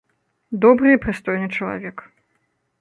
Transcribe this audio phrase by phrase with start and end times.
[0.63, 1.97] Добры і прыстойны чалавек.